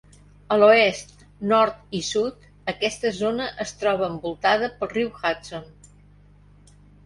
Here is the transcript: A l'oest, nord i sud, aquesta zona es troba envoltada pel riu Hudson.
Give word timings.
A 0.53 0.55
l'oest, 0.61 1.11
nord 1.51 1.83
i 1.99 2.01
sud, 2.07 2.49
aquesta 2.75 3.13
zona 3.19 3.51
es 3.67 3.77
troba 3.85 4.11
envoltada 4.15 4.73
pel 4.81 4.93
riu 4.99 5.15
Hudson. 5.23 5.73